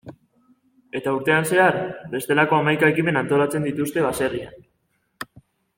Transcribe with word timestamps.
Eta 0.99 1.13
urtean 1.17 1.45
zehar, 1.51 1.77
bestelako 2.15 2.59
hamaika 2.61 2.91
ekimen 2.95 3.21
antolatzen 3.23 3.69
dituzte 3.71 4.07
baserrian. 4.07 4.63